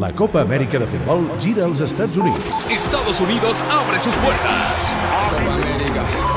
La 0.00 0.12
Copa 0.12 0.40
Amèrica 0.40 0.78
de 0.80 0.86
Futbol 0.90 1.22
gira 1.38 1.64
als 1.66 1.80
Estats 1.80 2.16
Units. 2.18 2.66
Estados 2.68 3.20
Unidos 3.20 3.62
abre 3.70 4.00
sus 4.00 4.14
puertas 4.16 4.96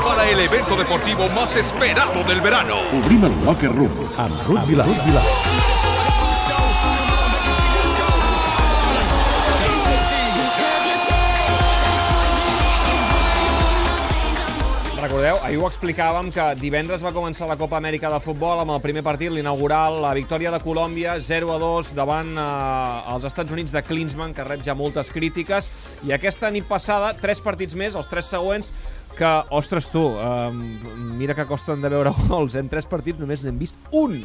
para 0.04 0.28
el 0.30 0.38
evento 0.38 0.76
deportivo 0.76 1.28
más 1.30 1.56
esperado 1.56 2.22
del 2.22 2.40
verano. 2.40 2.76
Obrim 3.02 3.24
el 3.24 3.44
Locker 3.44 3.74
Room 3.74 3.90
amb 4.16 4.46
Ruth 4.46 4.64
Vilar. 4.66 4.86
Ahir 15.48 15.58
ho 15.62 15.66
explicàvem 15.68 16.28
que 16.34 16.44
divendres 16.60 17.00
va 17.04 17.12
començar 17.16 17.46
la 17.48 17.56
Copa 17.56 17.78
Amèrica 17.78 18.10
de 18.12 18.18
Futbol 18.20 18.60
amb 18.60 18.74
el 18.74 18.82
primer 18.84 19.00
partit, 19.06 19.30
l'inaugural, 19.32 19.96
la 20.04 20.10
victòria 20.16 20.50
de 20.52 20.60
Colòmbia, 20.60 21.14
0 21.24 21.54
a 21.54 21.58
2 21.62 21.92
davant 21.96 22.34
eh, 22.36 23.14
els 23.14 23.24
Estats 23.30 23.54
Units 23.54 23.72
de 23.72 23.80
Klinsmann, 23.86 24.34
que 24.36 24.44
rep 24.44 24.60
ja 24.66 24.74
moltes 24.76 25.08
crítiques, 25.14 25.70
i 26.04 26.12
aquesta 26.12 26.50
nit 26.52 26.68
passada, 26.68 27.14
tres 27.16 27.40
partits 27.44 27.78
més, 27.80 27.96
els 27.96 28.10
tres 28.12 28.28
següents, 28.28 28.68
que, 29.18 29.32
ostres 29.56 29.88
tu, 29.90 30.04
eh, 30.20 30.52
mira 31.18 31.34
que 31.38 31.48
costen 31.48 31.80
de 31.82 31.90
veure 31.96 32.12
gols, 32.28 32.58
en 32.60 32.68
tres 32.68 32.86
partits 32.86 33.18
només 33.22 33.44
n'hem 33.46 33.58
vist 33.58 33.80
un. 33.96 34.20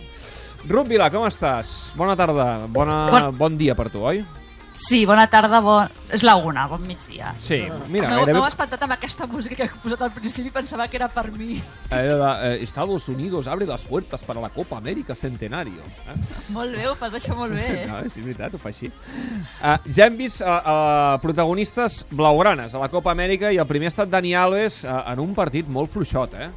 Ruth 0.67 0.87
Vila, 0.91 1.07
com 1.12 1.23
estàs? 1.27 1.93
Bona 1.99 2.17
tarda, 2.20 2.65
bona, 2.71 3.05
Bon- 3.12 3.37
bon 3.45 3.57
dia 3.59 3.76
per 3.79 3.87
tu, 3.95 4.03
oi? 4.03 4.26
Sí, 4.73 5.04
bona 5.05 5.27
tarda, 5.30 5.59
bon... 5.62 5.90
és 6.13 6.23
la 6.26 6.34
una, 6.41 6.66
bon 6.68 6.82
migdia. 6.86 7.34
Sí, 7.41 7.59
mira, 7.94 8.09
M'heu 8.09 8.23
gairebé... 8.26 8.41
espantat 8.50 8.82
amb 8.86 8.96
aquesta 8.96 9.27
música 9.30 9.58
que 9.59 9.68
he 9.70 9.82
posat 9.84 10.02
al 10.02 10.12
principi 10.16 10.49
pensava 10.54 10.88
que 10.90 10.98
era 10.98 11.09
per 11.13 11.27
mi. 11.32 11.59
Eh, 11.94 12.02
de, 12.09 12.32
eh, 12.49 12.63
Estados 12.66 13.08
Unidos 13.08 13.48
abre 13.48 13.68
las 13.70 13.86
puertas 13.86 14.23
para 14.23 14.41
la 14.41 14.49
Copa 14.49 14.77
América 14.77 15.16
Centenario. 15.16 15.86
Eh? 16.09 16.18
Molt 16.49 16.73
bé, 16.73 16.88
ho 16.90 16.96
fas 16.98 17.13
això 17.13 17.38
molt 17.38 17.54
bé. 17.54 17.70
No, 17.94 17.99
és 18.08 18.16
veritat, 18.18 18.55
ho 18.55 18.62
fa 18.62 18.72
així. 18.72 18.90
Uh, 18.90 19.76
ja 19.94 20.08
hem 20.08 20.18
vist 20.18 20.41
uh, 20.41 20.49
uh, 20.49 21.21
protagonistes 21.21 22.02
blaugranes 22.10 22.74
a 22.74 22.82
la 22.82 22.90
Copa 22.90 23.13
Amèrica 23.13 23.52
i 23.54 23.62
el 23.62 23.70
primer 23.70 23.91
ha 23.91 23.93
estat 23.93 24.10
Dani 24.10 24.34
Alves 24.34 24.82
uh, 24.87 25.04
en 25.12 25.21
un 25.21 25.35
partit 25.37 25.70
molt 25.70 25.91
fluixot, 25.93 26.34
eh? 26.34 26.49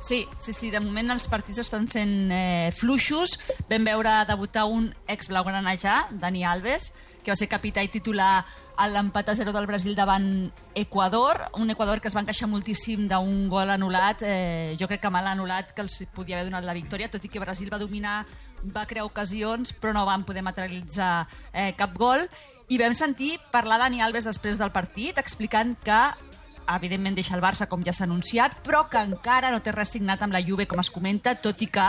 Sí, 0.00 0.26
sí, 0.38 0.54
sí, 0.54 0.70
de 0.72 0.80
moment 0.80 1.12
els 1.12 1.26
partits 1.28 1.60
estan 1.60 1.84
sent 1.84 2.30
eh, 2.32 2.70
fluixos. 2.72 3.34
Vam 3.68 3.84
veure 3.84 4.14
debutar 4.24 4.64
un 4.72 4.86
ex-blaugrana 5.12 5.74
ja, 5.76 5.98
Dani 6.22 6.40
Alves, 6.48 6.86
que 7.20 7.28
va 7.28 7.36
ser 7.36 7.50
capità 7.52 7.84
i 7.84 7.90
titular 7.92 8.38
a 8.80 8.86
l'empat 8.88 9.28
a 9.28 9.34
0 9.36 9.52
del 9.52 9.68
Brasil 9.68 9.92
davant 9.94 10.24
Equador, 10.74 11.42
un 11.60 11.68
Equador 11.68 12.00
que 12.00 12.08
es 12.08 12.16
va 12.16 12.22
encaixar 12.24 12.48
moltíssim 12.48 13.04
d'un 13.10 13.44
gol 13.52 13.68
anul·lat, 13.74 14.24
eh, 14.24 14.72
jo 14.80 14.88
crec 14.88 15.02
que 15.04 15.12
mal 15.12 15.28
anul·lat, 15.28 15.74
que 15.76 15.84
els 15.84 15.98
podia 16.16 16.38
haver 16.38 16.48
donat 16.48 16.64
la 16.64 16.72
victòria, 16.72 17.10
tot 17.12 17.26
i 17.26 17.28
que 17.28 17.44
Brasil 17.44 17.68
va 17.68 17.82
dominar, 17.82 18.24
va 18.72 18.86
crear 18.88 19.04
ocasions, 19.04 19.74
però 19.76 19.92
no 19.92 20.06
van 20.08 20.24
poder 20.24 20.40
materialitzar 20.46 21.26
eh, 21.52 21.74
cap 21.76 21.92
gol. 21.92 22.24
I 22.72 22.80
vam 22.80 22.96
sentir 22.96 23.34
parlar 23.52 23.82
Dani 23.84 24.00
Alves 24.00 24.24
després 24.24 24.56
del 24.56 24.72
partit, 24.72 25.20
explicant 25.20 25.76
que 25.84 26.00
evidentment 26.76 27.16
deixa 27.18 27.34
el 27.36 27.42
Barça, 27.42 27.66
com 27.68 27.82
ja 27.86 27.94
s'ha 27.96 28.06
anunciat, 28.06 28.58
però 28.66 28.84
que 28.90 29.02
encara 29.02 29.50
no 29.50 29.62
té 29.64 29.72
res 29.74 29.94
signat 29.96 30.22
amb 30.22 30.36
la 30.36 30.42
Juve, 30.44 30.68
com 30.70 30.80
es 30.82 30.90
comenta, 30.90 31.34
tot 31.34 31.62
i 31.62 31.70
que 31.72 31.86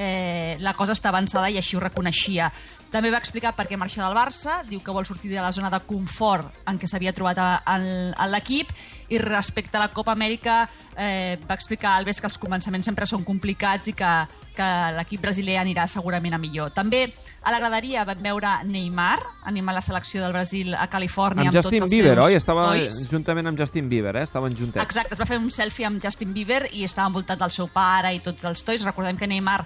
eh, 0.00 0.56
la 0.60 0.72
cosa 0.74 0.94
està 0.96 1.10
avançada 1.12 1.50
i 1.52 1.58
així 1.60 1.76
ho 1.76 1.82
reconeixia. 1.82 2.48
També 2.90 3.10
va 3.12 3.20
explicar 3.20 3.52
per 3.54 3.68
què 3.70 3.76
marxa 3.78 4.02
del 4.02 4.16
Barça, 4.16 4.60
diu 4.66 4.80
que 4.82 4.94
vol 4.94 5.06
sortir 5.06 5.30
de 5.30 5.38
la 5.38 5.52
zona 5.54 5.68
de 5.70 5.78
confort 5.86 6.64
en 6.66 6.78
què 6.80 6.88
s'havia 6.90 7.12
trobat 7.14 7.38
a, 7.38 7.50
a 7.62 8.26
l'equip, 8.32 8.72
i 9.12 9.18
respecte 9.22 9.78
a 9.78 9.82
la 9.84 9.90
Copa 9.94 10.16
Amèrica 10.16 10.64
eh, 10.96 11.36
va 11.46 11.54
explicar 11.54 11.92
Alves 11.98 12.18
que 12.20 12.26
els 12.30 12.38
començaments 12.40 12.88
sempre 12.88 13.06
són 13.06 13.22
complicats 13.26 13.92
i 13.92 13.94
que, 13.94 14.10
que 14.56 14.70
l'equip 14.96 15.22
brasiler 15.22 15.60
anirà 15.60 15.86
segurament 15.90 16.34
a 16.34 16.40
millor. 16.42 16.72
També 16.74 17.04
a 17.44 17.54
la 17.54 17.60
graderia 17.62 18.06
vam 18.08 18.24
veure 18.24 18.56
Neymar, 18.66 19.18
animant 19.52 19.78
la 19.78 19.84
selecció 19.84 20.24
del 20.24 20.34
Brasil 20.34 20.74
a 20.74 20.88
Califòrnia 20.90 21.46
Amb 21.46 21.52
amb, 21.52 21.60
Justin 21.60 21.84
tots 21.84 21.86
els 21.90 21.94
Bieber, 21.94 22.16
seus 22.16 22.26
oi? 22.26 22.40
Estava 22.40 22.66
toys. 22.72 23.04
juntament 23.12 23.52
amb 23.52 23.60
Justin 23.60 23.92
Bieber, 23.92 24.16
eh? 24.16 24.26
Estaven 24.26 24.56
juntets. 24.56 24.82
Exacte, 24.82 25.14
es 25.14 25.22
va 25.22 25.28
fer 25.28 25.38
un 25.38 25.50
selfie 25.54 25.86
amb 25.86 26.02
Justin 26.02 26.34
Bieber 26.34 26.64
i 26.72 26.82
estava 26.88 27.12
envoltat 27.12 27.38
del 27.38 27.54
seu 27.54 27.70
pare 27.70 28.14
i 28.16 28.24
tots 28.24 28.50
els 28.50 28.66
tois. 28.66 28.82
Recordem 28.88 29.18
que 29.20 29.30
Neymar 29.30 29.60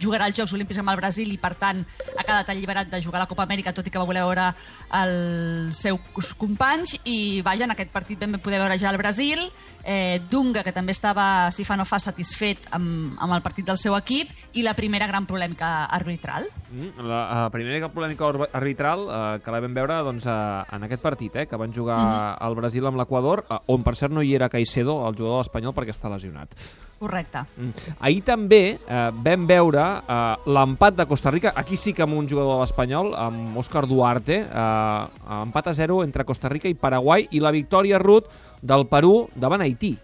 jugarà 0.00 0.26
als 0.28 0.36
Jocs 0.38 0.52
Olímpics 0.54 0.78
amb 0.78 0.90
el 0.90 0.96
Brasil 1.00 1.30
i, 1.32 1.38
per 1.38 1.54
tant, 1.58 1.84
ha 2.16 2.24
quedat 2.24 2.48
alliberat 2.50 2.90
de 2.90 3.02
jugar 3.02 3.20
a 3.20 3.24
la 3.24 3.30
Copa 3.30 3.44
Amèrica, 3.44 3.72
tot 3.72 3.86
i 3.86 3.90
que 3.90 3.98
va 3.98 4.06
voler 4.08 4.22
veure 4.24 4.52
els 4.98 5.76
seus 5.76 6.32
companys. 6.38 6.96
I, 7.04 7.40
vaja, 7.46 7.66
en 7.66 7.74
aquest 7.74 7.90
partit 7.94 8.20
vam 8.22 8.38
poder 8.42 8.60
veure 8.62 8.78
ja 8.78 8.90
el 8.90 8.98
Brasil, 9.00 9.40
eh, 9.84 10.20
Dunga, 10.30 10.62
que 10.64 10.72
també 10.72 10.92
estava, 10.92 11.50
si 11.54 11.64
fa 11.64 11.76
no 11.76 11.86
fa, 11.88 11.98
satisfet 12.02 12.68
amb, 12.76 13.16
amb 13.18 13.36
el 13.36 13.42
partit 13.44 13.66
del 13.66 13.78
seu 13.80 13.96
equip, 13.98 14.30
i 14.54 14.62
la 14.66 14.74
primera 14.78 15.06
gran 15.10 15.26
polèmica 15.26 15.86
arbitral. 15.86 16.46
Mm, 16.70 17.04
la, 17.08 17.20
la 17.44 17.50
primera 17.54 17.88
polèmica 17.92 18.28
arbitral 18.52 19.06
eh, 19.08 19.40
que 19.44 19.54
la 19.54 19.60
vam 19.64 19.74
veure 19.76 20.00
doncs, 20.06 20.26
eh, 20.26 20.76
en 20.76 20.88
aquest 20.88 21.02
partit, 21.04 21.36
eh, 21.36 21.46
que 21.46 21.56
van 21.56 21.72
jugar 21.74 21.98
Mhm. 21.98 22.36
al 22.46 22.54
Brasil 22.54 22.86
amb 22.86 22.98
l'Equador, 22.98 23.44
eh, 23.50 23.58
on 23.66 23.82
per 23.82 23.96
cert 23.96 24.12
no 24.12 24.22
hi 24.22 24.34
era 24.34 24.48
Caicedo, 24.48 25.00
el 25.08 25.16
jugador 25.16 25.42
espanyol, 25.42 25.74
perquè 25.74 25.94
està 25.94 26.10
lesionat. 26.10 26.52
Correcte. 26.98 27.44
Mm. 27.56 27.70
Ahir 28.00 28.22
també 28.26 28.62
eh, 28.74 29.10
vam 29.14 29.46
veure 29.46 29.84
eh, 29.98 30.50
l'empat 30.54 30.96
de 30.98 31.06
Costa 31.10 31.32
Rica, 31.34 31.52
aquí 31.56 31.76
sí 31.76 31.94
que 31.94 32.04
amb 32.04 32.16
un 32.18 32.28
jugador 32.28 32.56
de 32.56 32.60
l'Espanyol, 32.62 33.14
amb 33.18 33.56
Òscar 33.60 33.86
Duarte, 33.90 34.42
eh, 34.44 35.40
empat 35.42 35.72
a 35.72 35.74
0 35.74 36.02
entre 36.04 36.26
Costa 36.28 36.50
Rica 36.52 36.68
i 36.68 36.76
Paraguai, 36.78 37.28
i 37.30 37.40
la 37.44 37.54
victòria 37.54 37.98
Ruth 38.02 38.28
del 38.62 38.86
Perú 38.90 39.28
davant 39.34 39.64
Haití. 39.64 39.96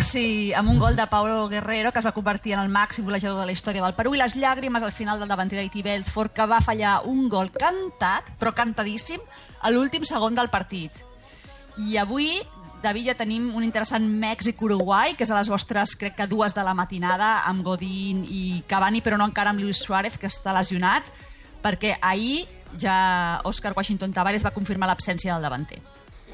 Sí, 0.00 0.52
amb 0.54 0.70
un 0.70 0.78
gol 0.78 0.94
de 0.96 1.06
Paulo 1.10 1.48
Guerrero, 1.48 1.90
que 1.92 1.98
es 1.98 2.06
va 2.06 2.14
convertir 2.16 2.54
en 2.54 2.60
el 2.62 2.70
màxim 2.72 3.04
golejador 3.04 3.40
de 3.40 3.46
la 3.46 3.52
història 3.52 3.82
del 3.82 3.96
Perú, 3.98 4.14
i 4.14 4.20
les 4.20 4.36
llàgrimes 4.38 4.86
al 4.86 4.94
final 4.94 5.18
del 5.18 5.28
davanter 5.28 5.58
d'Haití 5.58 5.82
Belfort, 5.82 6.32
que 6.32 6.46
va 6.46 6.62
fallar 6.64 7.00
un 7.10 7.28
gol 7.28 7.50
cantat, 7.52 8.30
però 8.38 8.54
cantadíssim, 8.56 9.20
a 9.60 9.70
l'últim 9.74 10.06
segon 10.08 10.38
del 10.38 10.48
partit. 10.48 10.94
I 11.90 11.98
avui, 12.00 12.38
David, 12.82 13.10
ja 13.10 13.14
tenim 13.18 13.50
un 13.56 13.64
interessant 13.64 14.04
Mèxic-Uruguai, 14.22 15.14
que 15.16 15.26
és 15.26 15.30
a 15.30 15.38
les 15.38 15.50
vostres, 15.52 15.94
crec 16.00 16.16
que 16.16 16.26
dues 16.30 16.54
de 16.56 16.64
la 16.64 16.74
matinada, 16.74 17.40
amb 17.48 17.64
Godín 17.66 18.24
i 18.24 18.62
Cavani, 18.68 19.02
però 19.04 19.18
no 19.20 19.26
encara 19.28 19.52
amb 19.52 19.60
Luis 19.60 19.82
Suárez, 19.84 20.16
que 20.18 20.30
està 20.30 20.54
lesionat, 20.56 21.06
perquè 21.60 21.96
ahir 22.00 22.46
ja 22.78 23.40
Oscar 23.44 23.74
Washington 23.76 24.12
Tavares 24.12 24.44
va 24.46 24.54
confirmar 24.56 24.88
l'absència 24.88 25.34
del 25.34 25.44
davanter. 25.44 25.80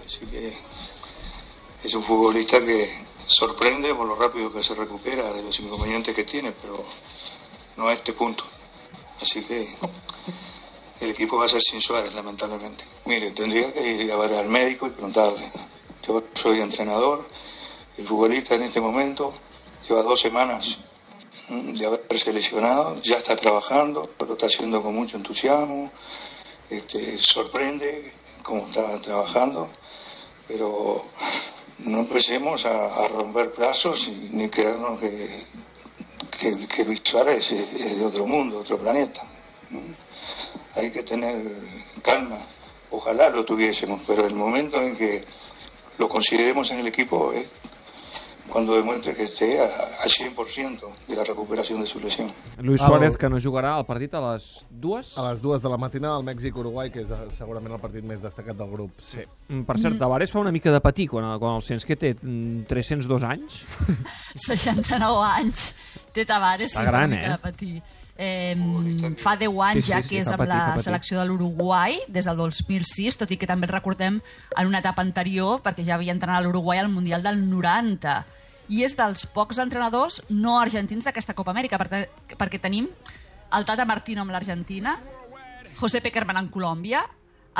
Así 0.04 0.26
que 0.30 0.42
es 0.46 1.94
un 1.94 2.02
futbolista 2.02 2.60
que 2.60 2.78
sorprende 3.26 3.94
por 3.94 4.06
lo 4.06 4.14
rápido 4.14 4.52
que 4.52 4.62
se 4.62 4.74
recupera 4.74 5.32
de 5.32 5.42
los 5.42 5.58
inconvenientes 5.60 6.14
que 6.14 6.24
tiene, 6.24 6.52
pero 6.52 6.84
no 7.76 7.88
a 7.88 7.92
este 7.92 8.12
punto. 8.12 8.44
Así 9.20 9.42
que 9.44 9.66
el 11.00 11.10
equipo 11.10 11.36
va 11.36 11.46
a 11.46 11.48
ser 11.48 11.60
sin 11.60 11.80
Suárez, 11.80 12.14
lamentablemente. 12.14 12.84
Mire, 13.06 13.30
tendría 13.32 13.72
que 13.72 14.04
ir 14.04 14.12
a 14.12 14.16
ver 14.16 14.34
al 14.34 14.48
médico 14.48 14.86
y 14.86 14.90
preguntarle. 14.90 15.50
Soy 16.46 16.60
entrenador, 16.60 17.26
el 17.98 18.06
futbolista 18.06 18.54
en 18.54 18.62
este 18.62 18.80
momento 18.80 19.32
lleva 19.88 20.04
dos 20.04 20.20
semanas 20.20 20.78
mm, 21.48 21.72
de 21.72 21.86
haberse 21.86 22.32
lesionado, 22.32 22.94
ya 23.02 23.16
está 23.16 23.34
trabajando, 23.34 24.08
lo 24.20 24.32
está 24.32 24.46
haciendo 24.46 24.80
con 24.80 24.94
mucho 24.94 25.16
entusiasmo, 25.16 25.90
este, 26.70 27.18
sorprende 27.18 28.12
cómo 28.44 28.60
está 28.60 29.00
trabajando, 29.00 29.68
pero 30.46 31.04
no 31.78 31.98
empecemos 31.98 32.64
a, 32.64 33.08
romper 33.08 33.52
plazos 33.52 34.08
ni 34.30 34.48
creernos 34.48 35.00
que, 35.00 35.44
que, 36.38 36.68
que 36.68 36.84
Luis 36.84 37.00
Suárez 37.02 37.50
es, 37.50 37.98
de 37.98 38.04
otro 38.06 38.24
mundo, 38.24 38.60
otro 38.60 38.78
planeta. 38.78 39.20
Hay 40.76 40.92
que 40.92 41.02
tener 41.02 41.42
calma, 42.02 42.38
ojalá 42.92 43.30
lo 43.30 43.44
tuviésemos, 43.44 44.00
pero 44.06 44.24
el 44.24 44.36
momento 44.36 44.80
en 44.80 44.96
que 44.96 45.24
lo 45.98 46.08
consideremos 46.08 46.70
en 46.70 46.80
el 46.80 46.86
equipo 46.86 47.32
es 47.32 47.48
cuando 48.48 48.74
demuestre 48.76 49.12
que 49.14 49.24
esté 49.24 49.60
al 49.60 50.08
100% 50.08 51.06
de 51.08 51.16
la 51.16 51.24
recuperación 51.24 51.80
de 51.80 51.86
su 51.86 51.98
lesión. 52.00 52.28
Luis 52.58 52.80
El- 52.80 52.86
Suárez, 52.86 53.16
que 53.18 53.28
no 53.28 53.38
jugarà 53.40 53.74
al 53.76 53.84
partit 53.84 54.14
a 54.14 54.20
les 54.32 54.64
dues. 54.70 55.18
A 55.18 55.30
les 55.32 55.42
dues 55.42 55.60
de 55.60 55.68
la 55.68 55.76
matinada, 55.76 56.16
el 56.20 56.24
Mèxic-Uruguai, 56.24 56.90
que 56.92 57.02
és 57.02 57.10
eh, 57.10 57.18
segurament 57.36 57.74
el 57.74 57.80
partit 57.82 58.04
més 58.06 58.22
destacat 58.22 58.56
del 58.56 58.70
grup. 58.70 58.92
Sí. 59.02 59.20
Mm, 59.48 59.64
Per 59.68 59.76
cert, 59.82 59.98
Tavares 59.98 60.30
fa 60.32 60.38
una 60.40 60.52
mica 60.54 60.72
de 60.72 60.80
patir 60.80 61.08
quan, 61.10 61.26
quan 61.42 61.58
el 61.58 61.62
sents 61.66 61.84
que 61.84 61.96
té 62.00 62.14
mm, 62.14 62.64
302 62.70 63.26
anys. 63.28 63.60
69 64.46 65.26
anys 65.36 66.08
té 66.14 66.24
Tavares, 66.24 66.70
Està 66.72 66.84
sí, 66.84 66.90
gran, 66.90 67.10
una 67.10 67.16
mica 67.16 67.26
eh? 67.26 67.36
de 67.36 67.38
patir. 67.38 67.82
Eh, 68.16 68.56
fa 69.20 69.34
10 69.36 69.52
anys 69.60 69.84
Sí, 69.84 69.90
sí, 69.90 69.92
ja 69.92 70.00
sí, 70.00 70.08
que 70.08 70.20
és 70.22 70.28
fa 70.30 70.38
amb 70.38 70.46
patir, 70.46 70.56
la 70.56 70.82
selecció 70.82 71.18
de 71.20 71.26
l'Uruguai 71.28 71.98
des 72.08 72.24
del 72.24 72.38
2006, 72.40 73.18
tot 73.20 73.32
i 73.34 73.36
que 73.36 73.48
també 73.48 73.68
el 73.68 73.74
recordem 73.74 74.22
en 74.56 74.70
una 74.70 74.80
etapa 74.80 75.04
anterior 75.04 75.60
perquè 75.64 75.84
ja 75.84 75.98
havia 75.98 76.14
entrenat 76.16 76.40
a 76.40 76.46
l'Uruguai 76.46 76.80
al 76.80 76.88
Mundial 76.88 77.22
del 77.26 77.42
90 77.44 78.16
i 78.72 78.82
és 78.86 78.96
dels 78.98 79.26
pocs 79.34 79.60
entrenadors 79.62 80.22
no 80.30 80.56
argentins 80.58 81.04
d'aquesta 81.06 81.36
Copa 81.36 81.52
Amèrica. 81.52 81.78
Perquè, 81.78 82.06
perquè 82.40 82.60
tenim 82.62 82.88
el 83.54 83.68
Tata 83.68 83.84
Martino 83.86 84.24
amb 84.24 84.32
l'Argentina 84.34 84.96
José 85.76 86.00
Pekerman 86.00 86.40
en 86.40 86.48
Colòmbia 86.48 87.04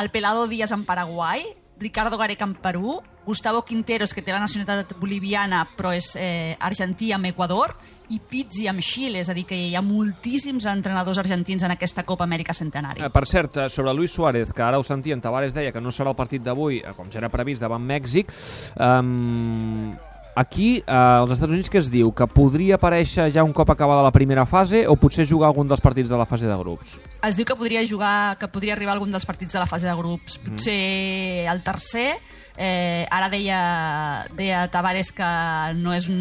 el 0.00 0.11
Pelado 0.11 0.49
Díaz 0.49 0.73
en 0.73 0.85
Paraguai 0.85 1.44
Ricardo 1.79 2.19
Gareca 2.19 2.49
en 2.49 2.55
Perú 2.55 3.02
Gustavo 3.26 3.64
Quinteros, 3.67 4.14
que 4.14 4.23
té 4.23 4.31
la 4.31 4.38
nacionalitat 4.38 4.94
boliviana, 5.02 5.64
però 5.76 5.90
és 5.96 6.12
eh, 6.14 6.55
argentí 6.62 7.11
amb 7.12 7.26
Equador, 7.26 7.75
i 8.14 8.20
Pizzi 8.23 8.69
amb 8.70 8.84
Xile, 8.87 9.19
és 9.25 9.28
a 9.28 9.34
dir, 9.34 9.43
que 9.50 9.58
hi 9.58 9.75
ha 9.75 9.82
moltíssims 9.82 10.69
entrenadors 10.70 11.19
argentins 11.19 11.67
en 11.67 11.75
aquesta 11.75 12.06
Copa 12.06 12.25
Amèrica 12.25 12.55
Centenari. 12.55 13.02
Eh, 13.02 13.11
per 13.11 13.26
cert, 13.26 13.58
eh, 13.58 13.69
sobre 13.69 13.94
Luis 13.99 14.14
Suárez, 14.14 14.55
que 14.55 14.62
ara 14.62 14.78
ho 14.78 14.87
sentíem, 14.87 15.20
Tavares 15.20 15.58
deia 15.58 15.75
que 15.75 15.82
no 15.82 15.90
serà 15.90 16.14
el 16.14 16.19
partit 16.19 16.46
d'avui, 16.46 16.78
eh, 16.84 16.94
com 16.94 17.11
ja 17.11 17.19
era 17.19 17.32
previst, 17.32 17.61
davant 17.67 17.82
Mèxic, 17.82 18.31
um, 18.78 19.90
aquí, 20.37 20.85
eh, 20.87 20.93
als 20.93 21.33
Estats 21.33 21.50
Units, 21.50 21.71
què 21.73 21.81
es 21.81 21.88
diu? 21.91 22.12
Que 22.15 22.29
podria 22.29 22.77
aparèixer 22.77 23.31
ja 23.33 23.43
un 23.43 23.55
cop 23.56 23.73
acabada 23.73 24.05
la 24.05 24.12
primera 24.12 24.44
fase 24.47 24.85
o 24.87 24.94
potser 25.00 25.25
jugar 25.27 25.49
algun 25.49 25.67
dels 25.67 25.81
partits 25.81 26.12
de 26.12 26.19
la 26.21 26.27
fase 26.29 26.47
de 26.47 26.56
grups? 26.61 26.99
Es 27.25 27.38
diu 27.41 27.49
que 27.49 27.56
podria 27.56 27.83
jugar, 27.88 28.37
que 28.38 28.47
podria 28.53 28.77
arribar 28.77 28.94
algun 28.94 29.11
dels 29.11 29.27
partits 29.27 29.56
de 29.56 29.62
la 29.62 29.67
fase 29.67 29.88
de 29.88 29.97
grups, 29.97 30.37
potser 30.44 31.49
el 31.50 31.62
tercer. 31.65 32.12
Eh, 32.56 33.06
ara 33.11 33.31
deia, 33.33 33.61
deia 34.37 34.67
Tavares 34.73 35.11
que 35.12 35.31
no 35.81 35.97
és 35.97 36.11
un, 36.12 36.21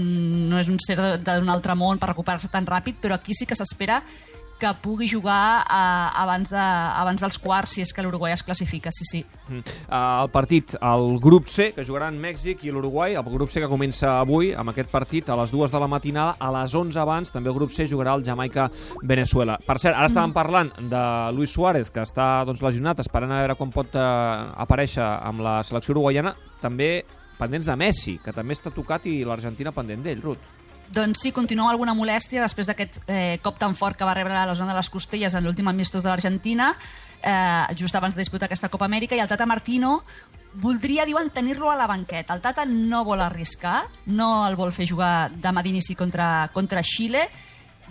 no 0.50 0.60
és 0.60 0.72
un 0.72 0.80
ser 0.80 0.98
d'un 1.20 1.52
altre 1.52 1.76
món 1.76 2.00
per 2.00 2.10
recuperar-se 2.12 2.50
tan 2.52 2.66
ràpid, 2.68 2.98
però 3.04 3.20
aquí 3.20 3.36
sí 3.36 3.46
que 3.46 3.56
s'espera 3.56 4.02
que 4.60 4.72
pugui 4.82 5.08
jugar 5.12 5.66
eh, 5.68 6.22
abans, 6.22 6.50
de, 6.50 6.62
abans 7.02 7.22
dels 7.22 7.38
quarts 7.42 7.76
si 7.76 7.84
és 7.84 7.92
que 7.94 8.04
l'Uruguai 8.06 8.34
es 8.36 8.44
classifica, 8.46 8.92
sí, 8.96 9.08
sí. 9.08 9.22
Mm. 9.50 9.62
Uh, 9.90 9.98
el 10.24 10.30
partit, 10.34 10.76
el 10.80 11.18
grup 11.24 11.50
C, 11.52 11.72
que 11.76 11.86
jugaran 11.88 12.18
Mèxic 12.22 12.64
i 12.66 12.72
l'Uruguai, 12.72 13.18
el 13.20 13.28
grup 13.34 13.52
C 13.52 13.64
que 13.64 13.70
comença 13.72 14.16
avui, 14.22 14.54
amb 14.56 14.72
aquest 14.72 14.92
partit, 14.94 15.30
a 15.30 15.38
les 15.40 15.52
dues 15.52 15.74
de 15.74 15.82
la 15.82 15.90
matinada, 15.92 16.38
a 16.40 16.52
les 16.56 16.76
11 16.76 17.02
abans, 17.04 17.34
també 17.36 17.52
el 17.52 17.58
grup 17.58 17.74
C 17.76 17.88
jugarà 17.92 18.16
el 18.16 18.24
Jamaica-Venezuela. 18.28 19.60
Per 19.66 19.78
cert, 19.82 19.96
ara 19.98 20.10
estàvem 20.10 20.36
parlant 20.36 20.72
de 20.80 21.04
Luis 21.36 21.52
Suárez, 21.52 21.92
que 21.92 22.04
està 22.06 22.46
doncs, 22.48 22.64
lesionat, 22.64 23.04
esperant 23.04 23.36
a 23.36 23.44
veure 23.44 23.60
com 23.60 23.74
pot 23.76 24.00
uh, 24.00 24.56
aparèixer 24.66 25.04
amb 25.04 25.44
la 25.46 25.60
selecció 25.68 25.98
uruguaiana, 25.98 26.36
també 26.64 27.04
pendents 27.36 27.68
de 27.68 27.76
Messi, 27.76 28.20
que 28.24 28.34
també 28.36 28.56
està 28.56 28.72
tocat 28.72 29.06
i 29.12 29.20
l'Argentina 29.28 29.76
pendent 29.76 30.06
d'ell, 30.06 30.24
Ruth. 30.24 30.54
Doncs 30.94 31.24
sí, 31.24 31.32
continua 31.34 31.72
alguna 31.72 31.96
molèstia 31.98 32.44
després 32.44 32.68
d'aquest 32.70 33.00
eh, 33.08 33.40
cop 33.44 33.58
tan 33.60 33.76
fort 33.76 33.98
que 33.98 34.06
va 34.06 34.14
rebre 34.14 34.36
a 34.38 34.46
la 34.46 34.56
zona 34.56 34.74
de 34.74 34.80
les 34.80 34.90
costelles 34.90 35.34
en 35.34 35.44
l'últim 35.44 35.68
amistós 35.68 36.04
de 36.04 36.10
l'Argentina, 36.12 36.72
eh, 37.22 37.76
just 37.76 37.96
abans 37.96 38.16
de 38.16 38.22
disputar 38.22 38.46
aquesta 38.46 38.70
Copa 38.70 38.86
Amèrica, 38.86 39.16
i 39.16 39.24
el 39.24 39.28
Tata 39.28 39.48
Martino 39.50 40.04
voldria, 40.56 41.06
diuen, 41.06 41.30
tenir-lo 41.36 41.72
a 41.72 41.76
la 41.76 41.88
banqueta. 41.88 42.36
El 42.36 42.42
Tata 42.42 42.66
no 42.66 43.04
vol 43.04 43.22
arriscar, 43.22 43.84
no 44.06 44.48
el 44.48 44.56
vol 44.56 44.72
fer 44.72 44.88
jugar 44.88 45.32
demà 45.32 45.64
d'inici 45.66 45.98
contra, 46.00 46.50
contra 46.54 46.84
Xile, 46.84 47.26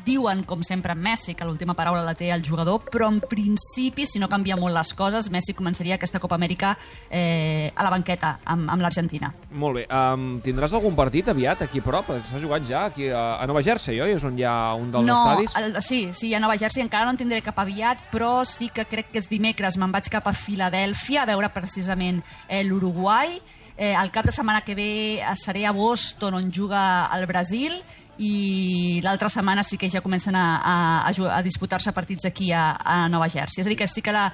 diuen, 0.04 0.42
com 0.44 0.62
sempre, 0.66 0.94
Messi, 0.94 1.34
que 1.34 1.46
l'última 1.46 1.74
paraula 1.76 2.04
la 2.04 2.14
té 2.18 2.30
el 2.34 2.44
jugador, 2.44 2.82
però 2.90 3.08
en 3.12 3.20
principi, 3.20 4.06
si 4.06 4.20
no 4.22 4.28
canvia 4.28 4.56
molt 4.60 4.74
les 4.76 4.92
coses, 4.96 5.30
Messi 5.32 5.54
començaria 5.56 5.96
aquesta 5.98 6.20
Copa 6.22 6.38
Amèrica 6.38 6.74
eh, 7.10 7.70
a 7.74 7.86
la 7.86 7.92
banqueta 7.94 8.38
amb, 8.44 8.68
amb 8.72 8.84
l'Argentina. 8.84 9.32
Molt 9.50 9.80
bé. 9.80 9.86
Um, 9.88 10.38
tindràs 10.44 10.74
algun 10.76 10.96
partit 10.98 11.28
aviat 11.30 11.64
aquí 11.66 11.82
a 11.82 11.86
prop? 11.86 12.12
S'ha 12.28 12.42
jugat 12.42 12.66
ja 12.68 12.86
aquí 12.90 13.08
a, 13.08 13.38
a 13.38 13.48
Nova 13.50 13.62
Jersey, 13.64 14.00
oi? 14.02 14.16
És 14.18 14.24
on 14.26 14.38
hi 14.38 14.46
ha 14.48 14.74
un 14.78 14.90
dels 14.94 15.08
no, 15.08 15.18
estadis? 15.22 15.58
el, 15.60 15.82
sí, 15.84 16.00
sí, 16.12 16.34
a 16.34 16.42
Nova 16.42 16.58
Jersey 16.60 16.84
encara 16.84 17.08
no 17.08 17.14
en 17.14 17.20
tindré 17.20 17.42
cap 17.44 17.58
aviat, 17.62 18.06
però 18.12 18.42
sí 18.48 18.70
que 18.74 18.86
crec 18.90 19.12
que 19.12 19.22
és 19.22 19.30
dimecres. 19.30 19.78
Me'n 19.80 19.94
vaig 19.94 20.10
cap 20.12 20.26
a 20.28 20.34
Filadèlfia 20.36 21.24
a 21.24 21.30
veure 21.32 21.52
precisament 21.54 22.22
eh, 22.48 22.64
l'Uruguai. 22.66 23.38
Eh, 23.76 23.94
el 23.98 24.10
cap 24.14 24.26
de 24.26 24.30
setmana 24.30 24.62
que 24.62 24.76
ve 24.78 25.18
eh, 25.18 25.36
seré 25.36 25.64
a 25.66 25.72
Boston, 25.74 26.34
on 26.38 26.52
juga 26.54 27.10
el 27.14 27.26
Brasil, 27.26 27.72
i 28.18 29.00
l'altra 29.02 29.28
setmana 29.32 29.64
sí 29.66 29.78
que 29.78 29.88
ja 29.90 30.02
comencen 30.04 30.36
a, 30.36 30.44
a, 30.58 30.74
a, 31.08 31.14
a 31.38 31.40
disputar-se 31.42 31.92
partits 31.92 32.28
aquí 32.28 32.52
a, 32.52 32.74
a 32.78 33.08
Nova 33.08 33.28
Jersey. 33.28 33.62
És 33.62 33.66
a 33.66 33.72
dir, 33.72 33.78
que 33.78 33.88
sí 33.90 34.02
que 34.02 34.14
la, 34.14 34.28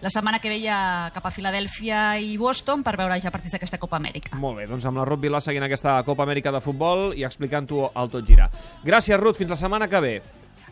la 0.00 0.10
setmana 0.12 0.40
que 0.40 0.52
ve 0.52 0.60
ja 0.62 1.10
cap 1.14 1.26
a 1.26 1.32
Filadèlfia 1.32 2.18
i 2.20 2.36
Boston 2.40 2.84
per 2.86 2.96
veure 3.00 3.18
ja 3.20 3.32
partits 3.34 3.56
d'aquesta 3.56 3.80
Copa 3.82 4.00
Amèrica. 4.00 4.36
Molt 4.40 4.60
bé, 4.60 4.66
doncs 4.70 4.88
amb 4.88 5.00
la 5.00 5.06
Ruth 5.08 5.22
Vilà 5.24 5.40
seguint 5.44 5.66
aquesta 5.66 5.98
Copa 6.08 6.26
Amèrica 6.26 6.52
de 6.54 6.62
Futbol 6.64 7.12
i 7.16 7.24
explicant-ho 7.28 7.90
al 7.94 8.12
tot 8.12 8.26
girar. 8.26 8.50
Gràcies, 8.84 9.20
Ruth. 9.20 9.40
Fins 9.40 9.52
la 9.52 9.60
setmana 9.60 9.88
que 9.88 10.00
ve. 10.00 10.16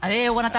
Adéu, 0.05 0.35
bona 0.35 0.49
tarda. 0.49 0.53